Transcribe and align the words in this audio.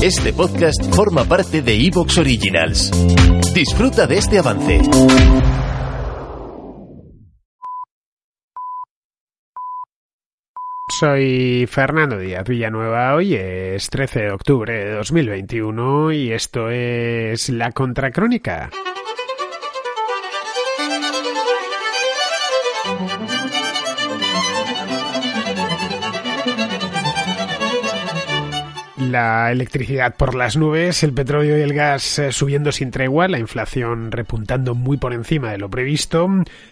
Este 0.00 0.32
podcast 0.32 0.94
forma 0.94 1.24
parte 1.24 1.60
de 1.60 1.74
Evox 1.74 2.18
Originals. 2.18 2.92
Disfruta 3.52 4.06
de 4.06 4.18
este 4.18 4.38
avance. 4.38 4.80
Soy 11.00 11.66
Fernando 11.66 12.16
Díaz 12.16 12.46
Villanueva, 12.46 13.16
hoy 13.16 13.34
es 13.34 13.90
13 13.90 14.20
de 14.20 14.30
octubre 14.30 14.72
de 14.72 14.92
2021 14.92 16.12
y 16.12 16.30
esto 16.30 16.70
es 16.70 17.48
La 17.48 17.72
Contracrónica. 17.72 18.70
La 29.08 29.50
electricidad 29.50 30.14
por 30.16 30.34
las 30.34 30.56
nubes, 30.56 31.02
el 31.02 31.12
petróleo 31.12 31.58
y 31.58 31.62
el 31.62 31.74
gas 31.74 32.18
eh, 32.18 32.32
subiendo 32.32 32.72
sin 32.72 32.90
tregua, 32.90 33.28
la 33.28 33.38
inflación 33.38 34.12
repuntando 34.12 34.74
muy 34.74 34.96
por 34.96 35.12
encima 35.12 35.50
de 35.50 35.58
lo 35.58 35.68
previsto, 35.68 36.28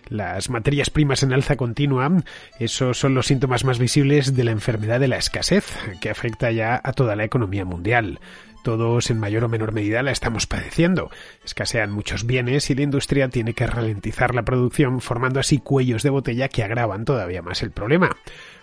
las 0.08 0.50
materias 0.50 0.90
primas 0.90 1.22
en 1.22 1.32
alza 1.32 1.56
continua, 1.56 2.10
esos 2.58 2.98
son 2.98 3.14
los 3.14 3.26
síntomas 3.26 3.64
más 3.64 3.78
visibles 3.78 4.34
de 4.34 4.44
la 4.44 4.52
enfermedad 4.52 5.00
de 5.00 5.08
la 5.08 5.16
escasez, 5.16 5.66
que 6.00 6.10
afecta 6.10 6.50
ya 6.50 6.80
a 6.82 6.92
toda 6.92 7.16
la 7.16 7.24
economía 7.24 7.64
mundial. 7.64 8.20
Todos 8.66 9.10
en 9.12 9.20
mayor 9.20 9.44
o 9.44 9.48
menor 9.48 9.70
medida 9.70 10.02
la 10.02 10.10
estamos 10.10 10.48
padeciendo. 10.48 11.08
Escasean 11.44 11.92
muchos 11.92 12.26
bienes 12.26 12.68
y 12.68 12.74
la 12.74 12.82
industria 12.82 13.28
tiene 13.28 13.54
que 13.54 13.64
ralentizar 13.64 14.34
la 14.34 14.42
producción, 14.42 15.00
formando 15.00 15.38
así 15.38 15.58
cuellos 15.58 16.02
de 16.02 16.10
botella 16.10 16.48
que 16.48 16.64
agravan 16.64 17.04
todavía 17.04 17.42
más 17.42 17.62
el 17.62 17.70
problema 17.70 18.16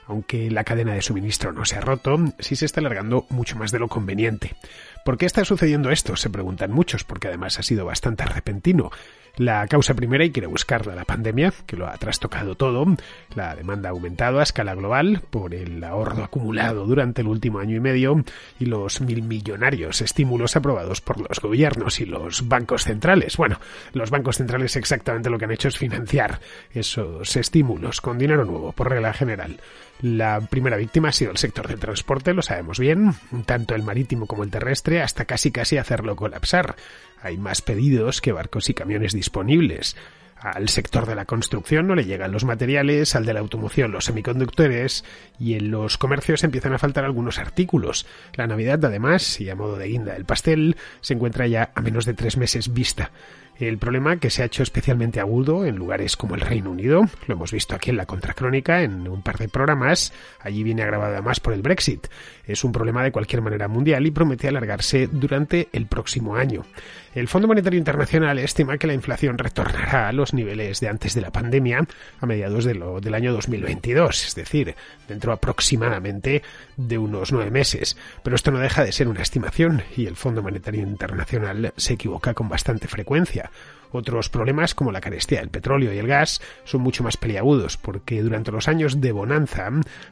aunque 0.05 0.51
la 0.51 0.65
cadena 0.65 0.93
de 0.93 1.01
suministro 1.01 1.53
no 1.53 1.63
se 1.63 1.77
ha 1.77 1.81
roto, 1.81 2.19
sí 2.39 2.57
se 2.57 2.65
está 2.65 2.81
alargando 2.81 3.25
mucho 3.29 3.55
más 3.55 3.71
de 3.71 3.79
lo 3.79 3.87
conveniente. 3.87 4.53
¿Por 5.05 5.17
qué 5.17 5.25
está 5.25 5.45
sucediendo 5.45 5.91
esto? 5.91 6.17
Se 6.17 6.29
preguntan 6.29 6.73
muchos, 6.73 7.05
porque 7.05 7.29
además 7.29 7.57
ha 7.57 7.63
sido 7.63 7.85
bastante 7.85 8.25
repentino. 8.25 8.91
La 9.37 9.65
causa 9.67 9.95
primera 9.95 10.23
hay 10.23 10.29
que 10.29 10.45
buscarla, 10.45 10.93
la 10.93 11.05
pandemia, 11.05 11.51
que 11.65 11.75
lo 11.75 11.87
ha 11.87 11.97
trastocado 11.97 12.53
todo. 12.53 12.85
La 13.33 13.55
demanda 13.55 13.89
ha 13.89 13.91
aumentado 13.91 14.39
a 14.39 14.43
escala 14.43 14.75
global 14.75 15.21
por 15.31 15.55
el 15.55 15.83
ahorro 15.83 16.23
acumulado 16.23 16.85
durante 16.85 17.21
el 17.21 17.27
último 17.27 17.57
año 17.57 17.75
y 17.75 17.79
medio 17.79 18.23
y 18.59 18.65
los 18.65 19.01
mil 19.01 19.23
millonarios 19.23 20.01
estímulos 20.01 20.55
aprobados 20.55 21.01
por 21.01 21.19
los 21.19 21.39
gobiernos 21.39 21.99
y 21.99 22.05
los 22.05 22.47
bancos 22.47 22.83
centrales. 22.83 23.35
Bueno, 23.35 23.59
los 23.93 24.11
bancos 24.11 24.37
centrales 24.37 24.75
exactamente 24.75 25.31
lo 25.31 25.39
que 25.39 25.45
han 25.45 25.51
hecho 25.51 25.69
es 25.69 25.79
financiar 25.79 26.39
esos 26.71 27.35
estímulos 27.35 28.01
con 28.01 28.19
dinero 28.19 28.45
nuevo, 28.45 28.71
por 28.71 28.91
regla 28.91 29.13
general. 29.13 29.59
La 30.03 30.41
primera 30.41 30.77
víctima 30.77 31.09
ha 31.09 31.13
sido 31.13 31.31
el 31.31 31.37
sector 31.37 31.67
del 31.67 31.79
transporte, 31.79 32.33
lo 32.33 32.43
sabemos 32.43 32.77
bien, 32.77 33.13
tanto 33.45 33.73
el 33.73 33.81
marítimo 33.81 34.27
como 34.27 34.43
el 34.43 34.51
terrestre, 34.51 35.01
hasta 35.01 35.25
casi 35.25 35.51
casi 35.51 35.77
hacerlo 35.77 36.15
colapsar. 36.15 36.75
Hay 37.23 37.37
más 37.37 37.61
pedidos 37.61 38.19
que 38.19 38.33
barcos 38.33 38.69
y 38.69 38.73
camiones 38.73 39.13
disponibles. 39.13 39.95
Al 40.35 40.67
sector 40.67 41.05
de 41.05 41.15
la 41.15 41.23
construcción 41.23 41.87
no 41.87 41.95
le 41.95 42.03
llegan 42.03 42.33
los 42.33 42.43
materiales, 42.43 43.15
al 43.15 43.25
de 43.25 43.33
la 43.33 43.39
automoción 43.39 43.93
los 43.93 44.03
semiconductores 44.03 45.05
y 45.39 45.53
en 45.53 45.71
los 45.71 45.97
comercios 45.97 46.43
empiezan 46.43 46.73
a 46.73 46.79
faltar 46.79 47.05
algunos 47.05 47.39
artículos. 47.39 48.05
La 48.35 48.45
Navidad, 48.45 48.83
además, 48.83 49.39
y 49.39 49.49
a 49.49 49.55
modo 49.55 49.77
de 49.77 49.87
guinda 49.87 50.13
del 50.13 50.25
pastel, 50.25 50.75
se 50.99 51.13
encuentra 51.13 51.47
ya 51.47 51.71
a 51.75 51.81
menos 51.81 52.03
de 52.05 52.13
tres 52.13 52.35
meses 52.35 52.73
vista. 52.73 53.11
El 53.59 53.77
problema 53.77 54.17
que 54.17 54.31
se 54.31 54.41
ha 54.41 54.45
hecho 54.45 54.63
especialmente 54.63 55.19
agudo 55.19 55.65
en 55.65 55.75
lugares 55.75 56.17
como 56.17 56.33
el 56.33 56.41
Reino 56.41 56.71
Unido, 56.71 57.03
lo 57.27 57.35
hemos 57.35 57.51
visto 57.51 57.75
aquí 57.75 57.91
en 57.91 57.97
la 57.97 58.07
contracrónica 58.07 58.81
en 58.81 59.07
un 59.07 59.21
par 59.21 59.37
de 59.37 59.47
programas, 59.47 60.11
allí 60.39 60.63
viene 60.63 60.81
agravado 60.81 61.13
además 61.13 61.39
por 61.39 61.53
el 61.53 61.61
Brexit. 61.61 62.07
Es 62.45 62.63
un 62.63 62.71
problema 62.71 63.03
de 63.03 63.11
cualquier 63.11 63.41
manera 63.41 63.67
mundial 63.67 64.05
y 64.07 64.11
promete 64.11 64.47
alargarse 64.47 65.07
durante 65.07 65.69
el 65.71 65.85
próximo 65.85 66.35
año. 66.35 66.65
El 67.13 67.27
Fondo 67.27 67.47
Monetario 67.47 67.77
Internacional 67.77 68.39
estima 68.39 68.79
que 68.79 68.87
la 68.87 68.95
inflación 68.95 69.37
retornará 69.37 70.07
a 70.09 70.13
los 70.13 70.33
niveles 70.33 70.79
de 70.79 70.89
antes 70.89 71.13
de 71.13 71.21
la 71.21 71.31
pandemia 71.31 71.85
a 72.19 72.25
mediados 72.25 72.65
del 72.65 73.13
año 73.13 73.33
2022, 73.33 74.27
es 74.27 74.35
decir, 74.35 74.75
dentro 75.07 75.31
aproximadamente 75.31 76.41
de 76.75 76.97
unos 76.97 77.31
nueve 77.31 77.51
meses. 77.51 77.97
Pero 78.23 78.35
esto 78.35 78.49
no 78.49 78.57
deja 78.57 78.83
de 78.83 78.91
ser 78.91 79.07
una 79.07 79.21
estimación 79.21 79.83
y 79.95 80.07
el 80.07 80.15
Fondo 80.15 80.41
Monetario 80.41 80.81
Internacional 80.81 81.71
se 81.77 81.93
equivoca 81.93 82.33
con 82.33 82.49
bastante 82.49 82.87
frecuencia. 82.87 83.42
Otros 83.91 84.29
problemas 84.29 84.73
como 84.73 84.91
la 84.91 85.01
carestía 85.01 85.39
del 85.39 85.49
petróleo 85.49 85.93
y 85.93 85.99
el 85.99 86.07
gas 86.07 86.41
son 86.63 86.81
mucho 86.81 87.03
más 87.03 87.15
peliagudos 87.15 87.77
porque 87.77 88.23
durante 88.23 88.51
los 88.51 88.67
años 88.67 88.99
de 88.99 89.11
bonanza 89.11 89.69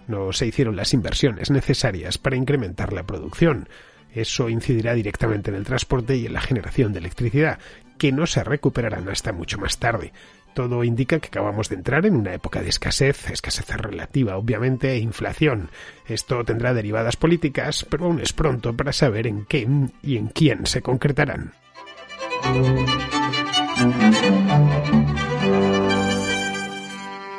no 0.08 0.32
se 0.34 0.46
hicieron 0.46 0.76
las 0.76 0.94
inversiones 0.94 1.50
necesarias 1.50 2.20
para 2.20 2.36
incrementar 2.36 2.94
la 2.94 3.04
producción. 3.04 3.68
Eso 4.14 4.50
incidirá 4.50 4.94
directamente 4.94 5.50
en 5.50 5.56
el 5.56 5.66
transporte 5.66 6.16
y 6.16 6.28
en 6.28 6.34
la 6.34 6.42
generación 6.42 6.94
de 6.94 7.00
electricidad, 7.00 7.60
que 7.98 8.12
no 8.12 8.28
se 8.28 8.44
recuperarán 8.44 9.10
hasta 9.10 9.32
mucho 9.32 9.58
más 9.58 9.80
tarde. 9.80 10.14
Todo 10.54 10.84
indica 10.84 11.20
que 11.20 11.28
acabamos 11.28 11.70
de 11.70 11.76
entrar 11.76 12.06
en 12.06 12.16
una 12.16 12.34
época 12.34 12.62
de 12.62 12.70
escasez, 12.70 13.30
escasez 13.32 13.68
relativa, 13.70 14.38
obviamente, 14.38 14.92
e 14.92 14.98
inflación. 14.98 15.70
Esto 16.08 16.44
tendrá 16.44 16.74
derivadas 16.74 17.16
políticas, 17.16 17.86
pero 17.90 18.06
aún 18.06 18.20
es 18.20 18.34
pronto 18.34 18.76
para 18.76 18.92
saber 18.92 19.28
en 19.28 19.46
qué 19.46 19.68
y 20.04 20.18
en 20.18 20.28
quién 20.28 20.66
se 20.66 20.82
concretarán. 20.82 21.54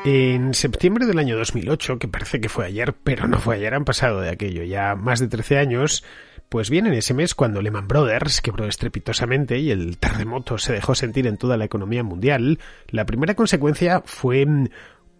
En 0.04 0.52
septiembre 0.52 1.06
del 1.06 1.18
año 1.18 1.36
2008, 1.38 1.98
que 1.98 2.08
parece 2.08 2.40
que 2.40 2.48
fue 2.48 2.66
ayer, 2.66 2.92
pero 2.92 3.28
no 3.28 3.38
fue 3.38 3.56
ayer, 3.56 3.74
han 3.74 3.84
pasado 3.84 4.20
de 4.20 4.30
aquello 4.30 4.64
ya 4.64 4.96
más 4.96 5.20
de 5.20 5.28
13 5.28 5.58
años, 5.58 6.04
pues 6.52 6.68
bien, 6.68 6.86
en 6.86 6.92
ese 6.92 7.14
mes, 7.14 7.34
cuando 7.34 7.62
Lehman 7.62 7.88
Brothers 7.88 8.42
quebró 8.42 8.66
estrepitosamente 8.66 9.58
y 9.58 9.70
el 9.70 9.96
terremoto 9.96 10.58
se 10.58 10.74
dejó 10.74 10.94
sentir 10.94 11.26
en 11.26 11.38
toda 11.38 11.56
la 11.56 11.64
economía 11.64 12.02
mundial, 12.02 12.58
la 12.88 13.06
primera 13.06 13.34
consecuencia 13.34 14.02
fue 14.04 14.46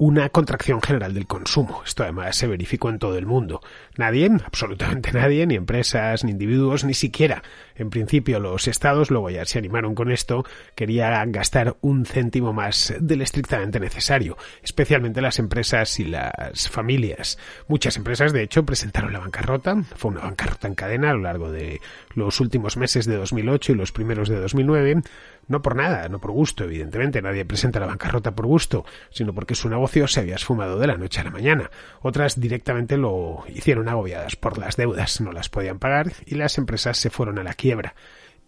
una 0.02 0.30
contracción 0.30 0.82
general 0.82 1.14
del 1.14 1.28
consumo. 1.28 1.80
Esto 1.86 2.02
además 2.02 2.34
se 2.34 2.48
verificó 2.48 2.90
en 2.90 2.98
todo 2.98 3.16
el 3.16 3.24
mundo. 3.24 3.60
Nadie, 3.96 4.28
absolutamente 4.44 5.12
nadie, 5.12 5.46
ni 5.46 5.54
empresas, 5.54 6.24
ni 6.24 6.32
individuos, 6.32 6.82
ni 6.82 6.92
siquiera, 6.92 7.44
en 7.76 7.88
principio 7.88 8.40
los 8.40 8.66
estados, 8.66 9.12
luego 9.12 9.30
ya 9.30 9.44
se 9.44 9.60
animaron 9.60 9.94
con 9.94 10.10
esto, 10.10 10.44
querían 10.74 11.30
gastar 11.30 11.76
un 11.82 12.04
céntimo 12.04 12.52
más 12.52 12.92
del 12.98 13.22
estrictamente 13.22 13.78
necesario, 13.78 14.36
especialmente 14.64 15.20
las 15.20 15.38
empresas 15.38 16.00
y 16.00 16.06
las 16.06 16.69
familias. 16.69 17.38
Muchas 17.69 17.96
empresas, 17.96 18.32
de 18.32 18.42
hecho, 18.42 18.64
presentaron 18.64 19.12
la 19.12 19.20
bancarrota. 19.20 19.84
Fue 19.94 20.10
una 20.10 20.22
bancarrota 20.22 20.66
en 20.66 20.74
cadena 20.74 21.10
a 21.10 21.14
lo 21.14 21.20
largo 21.20 21.52
de 21.52 21.80
los 22.16 22.40
últimos 22.40 22.76
meses 22.76 23.06
de 23.06 23.14
2008 23.14 23.70
y 23.70 23.74
los 23.76 23.92
primeros 23.92 24.28
de 24.28 24.40
2009 24.40 25.02
no 25.48 25.62
por 25.62 25.76
nada, 25.76 26.08
no 26.08 26.20
por 26.20 26.30
gusto, 26.30 26.64
evidentemente, 26.64 27.22
nadie 27.22 27.44
presenta 27.44 27.80
la 27.80 27.86
bancarrota 27.86 28.34
por 28.34 28.47
gusto, 28.47 28.84
sino 29.10 29.34
porque 29.34 29.54
su 29.54 29.69
negocio 29.69 30.06
se 30.06 30.20
había 30.20 30.36
esfumado 30.36 30.78
de 30.78 30.86
la 30.86 30.97
noche 30.97 31.20
a 31.20 31.25
la 31.25 31.30
mañana. 31.30 31.70
Otras 32.00 32.41
directamente 32.41 32.97
lo 32.97 33.44
hicieron 33.48 33.88
agobiadas 33.88 34.36
por 34.36 34.58
las 34.58 34.76
deudas, 34.76 35.20
no 35.20 35.32
las 35.32 35.48
podían 35.48 35.78
pagar 35.78 36.12
y 36.26 36.36
las 36.36 36.58
empresas 36.58 36.98
se 36.98 37.10
fueron 37.10 37.38
a 37.38 37.44
la 37.44 37.54
quiebra. 37.54 37.94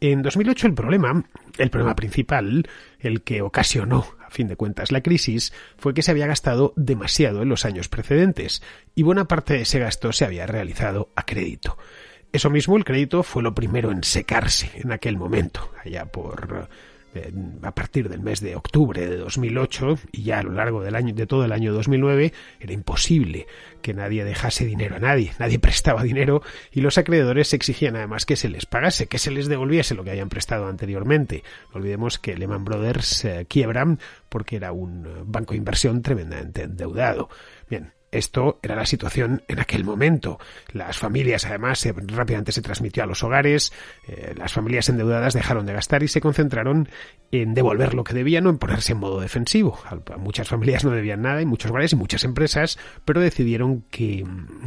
En 0.00 0.22
2008 0.22 0.66
el 0.66 0.74
problema, 0.74 1.24
el 1.56 1.70
problema 1.70 1.96
principal, 1.96 2.68
el 2.98 3.22
que 3.22 3.42
ocasionó, 3.42 4.06
a 4.26 4.30
fin 4.30 4.48
de 4.48 4.56
cuentas, 4.56 4.92
la 4.92 5.02
crisis, 5.02 5.52
fue 5.78 5.94
que 5.94 6.02
se 6.02 6.10
había 6.10 6.26
gastado 6.26 6.74
demasiado 6.76 7.42
en 7.42 7.48
los 7.48 7.64
años 7.64 7.88
precedentes 7.88 8.62
y 8.94 9.02
buena 9.02 9.26
parte 9.26 9.54
de 9.54 9.62
ese 9.62 9.78
gasto 9.78 10.12
se 10.12 10.24
había 10.24 10.46
realizado 10.46 11.10
a 11.16 11.24
crédito. 11.24 11.78
Eso 12.34 12.50
mismo, 12.50 12.76
el 12.76 12.84
crédito 12.84 13.22
fue 13.22 13.44
lo 13.44 13.54
primero 13.54 13.92
en 13.92 14.02
secarse 14.02 14.68
en 14.74 14.90
aquel 14.90 15.16
momento, 15.16 15.70
allá 15.84 16.04
por 16.06 16.68
a 17.62 17.72
partir 17.72 18.08
del 18.08 18.22
mes 18.22 18.40
de 18.40 18.56
octubre 18.56 19.06
de 19.06 19.18
2008 19.18 19.98
y 20.10 20.24
ya 20.24 20.40
a 20.40 20.42
lo 20.42 20.50
largo 20.50 20.82
del 20.82 20.96
año 20.96 21.14
de 21.14 21.28
todo 21.28 21.44
el 21.44 21.52
año 21.52 21.72
2009 21.72 22.32
era 22.58 22.72
imposible 22.72 23.46
que 23.82 23.94
nadie 23.94 24.24
dejase 24.24 24.66
dinero 24.66 24.96
a 24.96 24.98
nadie, 24.98 25.32
nadie 25.38 25.58
prestaba 25.60 26.02
dinero 26.02 26.42
y 26.72 26.80
los 26.80 26.98
acreedores 26.98 27.54
exigían 27.54 27.94
además 27.94 28.26
que 28.26 28.34
se 28.34 28.48
les 28.48 28.66
pagase, 28.66 29.06
que 29.06 29.18
se 29.18 29.30
les 29.30 29.46
devolviese 29.46 29.94
lo 29.94 30.02
que 30.02 30.10
habían 30.10 30.28
prestado 30.28 30.66
anteriormente. 30.66 31.44
No 31.72 31.78
olvidemos 31.78 32.18
que 32.18 32.36
Lehman 32.36 32.64
Brothers 32.64 33.24
eh, 33.24 33.46
quiebran 33.48 34.00
porque 34.28 34.56
era 34.56 34.72
un 34.72 35.06
banco 35.26 35.52
de 35.52 35.58
inversión 35.58 36.02
tremendamente 36.02 36.62
endeudado. 36.62 37.28
Bien, 37.70 37.92
esto 38.18 38.58
era 38.62 38.76
la 38.76 38.86
situación 38.86 39.42
en 39.48 39.60
aquel 39.60 39.84
momento. 39.84 40.38
Las 40.72 40.98
familias, 40.98 41.44
además, 41.46 41.86
rápidamente 42.06 42.52
se 42.52 42.62
transmitió 42.62 43.02
a 43.02 43.06
los 43.06 43.22
hogares, 43.22 43.72
eh, 44.06 44.34
las 44.36 44.52
familias 44.52 44.88
endeudadas 44.88 45.34
dejaron 45.34 45.66
de 45.66 45.72
gastar 45.72 46.02
y 46.02 46.08
se 46.08 46.20
concentraron 46.20 46.88
en 47.32 47.54
devolver 47.54 47.94
lo 47.94 48.04
que 48.04 48.14
debían 48.14 48.46
o 48.46 48.50
en 48.50 48.58
ponerse 48.58 48.92
en 48.92 48.98
modo 48.98 49.20
defensivo. 49.20 49.78
Muchas 50.18 50.48
familias 50.48 50.84
no 50.84 50.90
debían 50.90 51.22
nada 51.22 51.42
y 51.42 51.46
muchos 51.46 51.70
hogares 51.70 51.92
y 51.92 51.96
muchas 51.96 52.24
empresas, 52.24 52.78
pero 53.04 53.20
decidieron 53.20 53.82
que, 53.90 54.24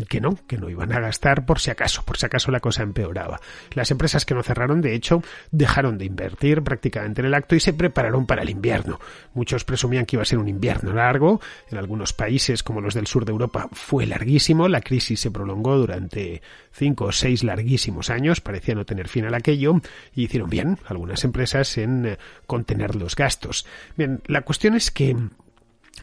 que 0.10 0.20
no, 0.20 0.38
que 0.48 0.58
no 0.58 0.70
iban 0.70 0.92
a 0.92 1.00
gastar 1.00 1.46
por 1.46 1.60
si 1.60 1.72
acaso, 1.72 2.04
por 2.04 2.18
si 2.18 2.26
acaso 2.26 2.52
la 2.52 2.60
cosa 2.60 2.84
empeoraba. 2.84 3.40
Las 3.74 3.92
empresas 3.92 4.26
que 4.26 4.36
no 4.36 4.44
cerraron, 4.44 4.82
de 4.82 4.94
hecho, 4.94 5.22
dejaron 5.52 5.98
de 5.98 6.06
invertir 6.06 6.62
prácticamente 6.62 7.22
en 7.22 7.28
el 7.28 7.34
acto 7.34 7.56
y 7.56 7.60
se 7.60 7.74
prepararon 7.74 8.26
para 8.26 8.42
el 8.42 8.50
invierno. 8.50 9.00
Muchos 9.34 9.64
presumían 9.64 10.06
que 10.06 10.16
iba 10.18 10.24
a 10.24 10.26
ser 10.26 10.40
un 10.40 10.48
invierno 10.48 10.94
largo, 10.94 11.40
en 11.72 11.78
algunos 11.78 12.14
países 12.14 12.64
como 12.64 12.82
los 12.82 12.94
del 12.94 13.08
sur 13.08 13.26
de 13.26 13.32
Europa 13.38 13.70
fue 13.72 14.06
larguísimo, 14.06 14.68
la 14.68 14.82
crisis 14.82 15.20
se 15.20 15.32
prolongó 15.32 15.78
durante 15.78 16.42
cinco 16.72 17.06
o 17.06 17.12
seis 17.12 17.44
larguísimos 17.44 18.10
años, 18.10 18.42
parecía 18.42 18.76
no 18.76 18.86
tener 18.86 19.08
fin 19.08 19.26
a 19.26 19.36
aquello, 19.36 19.80
y 20.14 20.26
hicieron 20.26 20.50
bien 20.50 20.78
algunas 20.86 21.24
empresas 21.24 21.78
en 21.78 22.06
eh, 22.06 22.18
contener 22.46 22.96
los 22.96 23.16
gastos. 23.16 23.66
Bien, 23.96 24.22
la 24.28 24.42
cuestión 24.42 24.76
es 24.76 24.92
que 24.92 25.16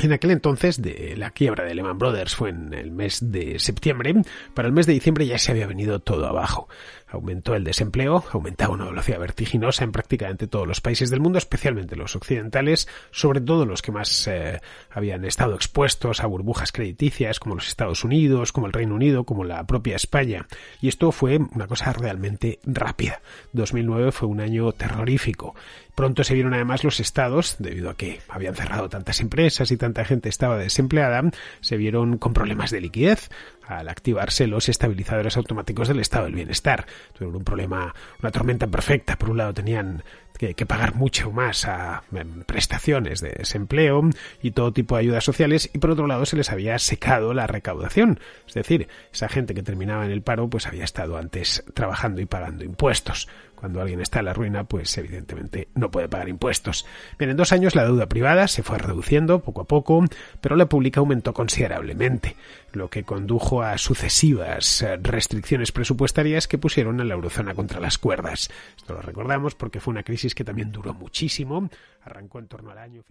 en 0.00 0.12
aquel 0.12 0.32
entonces, 0.32 0.82
de 0.82 1.14
la 1.16 1.30
quiebra 1.30 1.64
de 1.64 1.74
Lehman 1.74 1.98
Brothers 1.98 2.34
fue 2.34 2.50
en 2.50 2.74
el 2.74 2.90
mes 2.90 3.30
de 3.30 3.60
septiembre. 3.60 4.12
Para 4.52 4.66
el 4.66 4.74
mes 4.74 4.86
de 4.86 4.92
diciembre 4.92 5.24
ya 5.24 5.38
se 5.38 5.52
había 5.52 5.68
venido 5.68 6.00
todo 6.00 6.26
abajo 6.26 6.68
aumentó 7.14 7.54
el 7.54 7.64
desempleo, 7.64 8.24
aumentaba 8.32 8.74
una 8.74 8.86
velocidad 8.86 9.18
vertiginosa 9.18 9.84
en 9.84 9.92
prácticamente 9.92 10.46
todos 10.46 10.66
los 10.66 10.80
países 10.80 11.10
del 11.10 11.20
mundo, 11.20 11.38
especialmente 11.38 11.96
los 11.96 12.16
occidentales, 12.16 12.88
sobre 13.10 13.40
todo 13.40 13.66
los 13.66 13.82
que 13.82 13.92
más 13.92 14.26
eh, 14.28 14.60
habían 14.90 15.24
estado 15.24 15.54
expuestos 15.54 16.20
a 16.20 16.26
burbujas 16.26 16.72
crediticias, 16.72 17.40
como 17.40 17.54
los 17.54 17.68
Estados 17.68 18.04
Unidos, 18.04 18.52
como 18.52 18.66
el 18.66 18.72
Reino 18.72 18.94
Unido, 18.94 19.24
como 19.24 19.44
la 19.44 19.64
propia 19.64 19.96
España. 19.96 20.46
Y 20.80 20.88
esto 20.88 21.12
fue 21.12 21.38
una 21.38 21.66
cosa 21.66 21.92
realmente 21.92 22.58
rápida. 22.64 23.20
2009 23.52 24.12
fue 24.12 24.28
un 24.28 24.40
año 24.40 24.72
terrorífico. 24.72 25.54
Pronto 25.94 26.24
se 26.24 26.34
vieron 26.34 26.54
además 26.54 26.82
los 26.82 26.98
estados, 26.98 27.56
debido 27.60 27.88
a 27.88 27.96
que 27.96 28.20
habían 28.28 28.56
cerrado 28.56 28.88
tantas 28.88 29.20
empresas 29.20 29.70
y 29.70 29.76
tanta 29.76 30.04
gente 30.04 30.28
estaba 30.28 30.58
desempleada, 30.58 31.22
se 31.60 31.76
vieron 31.76 32.18
con 32.18 32.32
problemas 32.32 32.72
de 32.72 32.80
liquidez 32.80 33.30
al 33.66 33.88
activarse 33.88 34.46
los 34.46 34.68
estabilizadores 34.68 35.36
automáticos 35.36 35.88
del 35.88 36.00
estado 36.00 36.24
del 36.24 36.34
bienestar. 36.34 36.86
Tuvieron 37.12 37.36
un 37.36 37.44
problema, 37.44 37.94
una 38.20 38.30
tormenta 38.30 38.66
perfecta. 38.66 39.16
Por 39.16 39.30
un 39.30 39.38
lado 39.38 39.54
tenían 39.54 40.02
que, 40.38 40.54
que, 40.54 40.66
pagar 40.66 40.94
mucho 40.94 41.30
más 41.30 41.66
a 41.66 42.02
prestaciones 42.46 43.20
de 43.20 43.30
desempleo 43.30 44.02
y 44.42 44.50
todo 44.50 44.72
tipo 44.72 44.96
de 44.96 45.02
ayudas 45.02 45.24
sociales 45.24 45.70
y 45.72 45.78
por 45.78 45.90
otro 45.90 46.06
lado 46.06 46.26
se 46.26 46.36
les 46.36 46.50
había 46.50 46.78
secado 46.78 47.34
la 47.34 47.46
recaudación. 47.46 48.18
Es 48.46 48.54
decir, 48.54 48.88
esa 49.12 49.28
gente 49.28 49.54
que 49.54 49.62
terminaba 49.62 50.04
en 50.04 50.10
el 50.10 50.22
paro 50.22 50.48
pues 50.48 50.66
había 50.66 50.84
estado 50.84 51.16
antes 51.16 51.64
trabajando 51.74 52.20
y 52.20 52.26
pagando 52.26 52.64
impuestos. 52.64 53.28
Cuando 53.54 53.80
alguien 53.80 54.00
está 54.00 54.18
en 54.18 54.26
la 54.26 54.34
ruina, 54.34 54.64
pues 54.64 54.98
evidentemente 54.98 55.68
no 55.74 55.90
puede 55.90 56.08
pagar 56.08 56.28
impuestos. 56.28 56.84
Bien, 57.18 57.30
en 57.30 57.36
dos 57.36 57.52
años 57.52 57.74
la 57.74 57.84
deuda 57.84 58.06
privada 58.08 58.46
se 58.46 58.62
fue 58.62 58.76
reduciendo 58.76 59.40
poco 59.40 59.62
a 59.62 59.64
poco, 59.64 60.04
pero 60.42 60.56
la 60.56 60.66
pública 60.66 61.00
aumentó 61.00 61.32
considerablemente, 61.32 62.36
lo 62.72 62.90
que 62.90 63.04
condujo 63.04 63.62
a 63.62 63.78
sucesivas 63.78 64.84
restricciones 65.02 65.72
presupuestarias 65.72 66.48
que 66.48 66.58
pusieron 66.58 67.00
a 67.00 67.04
la 67.04 67.14
eurozona 67.14 67.54
contra 67.54 67.80
las 67.80 67.96
cuerdas. 67.96 68.50
Esto 68.76 68.94
lo 68.94 69.02
recordamos 69.02 69.54
porque 69.54 69.80
fue 69.80 69.92
una 69.92 70.02
crisis 70.02 70.23
que 70.32 70.44
también 70.44 70.70
duró 70.70 70.94
muchísimo, 70.94 71.68
arrancó 72.02 72.38
en 72.38 72.46
torno 72.46 72.70
al 72.70 72.78
año 72.78 73.02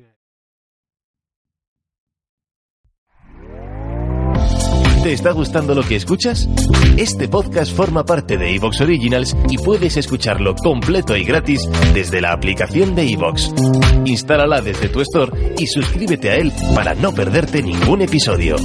¿Te 5.04 5.12
está 5.12 5.34
gustando 5.34 5.76
lo 5.76 5.84
que 5.84 5.98
escuchas? 5.98 6.48
Este 6.96 7.28
podcast 7.28 7.76
forma 7.76 8.06
parte 8.06 8.38
de 8.38 8.56
Evox 8.56 8.80
Originals 8.80 9.36
y 9.50 9.58
puedes 9.58 9.98
escucharlo 9.98 10.56
completo 10.56 11.18
y 11.18 11.26
gratis 11.26 11.68
desde 11.94 12.22
la 12.22 12.32
aplicación 12.32 12.96
de 12.96 13.12
Evox. 13.12 13.54
Instálala 14.06 14.62
desde 14.62 14.88
tu 14.88 15.02
store 15.02 15.56
y 15.58 15.68
suscríbete 15.68 16.30
a 16.30 16.36
él 16.38 16.54
para 16.74 16.96
no 16.96 17.14
perderte 17.14 17.62
ningún 17.62 18.02
episodio. 18.02 18.56